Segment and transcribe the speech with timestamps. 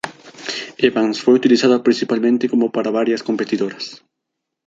[0.79, 4.03] Evans fue utilizada principalmente como para varias competidoras.